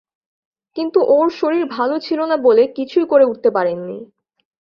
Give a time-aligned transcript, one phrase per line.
[0.75, 3.97] কিন্তু ওঁর শরীর ভালো ছিল না বলে কিছুই করে উঠতে পারেন নি।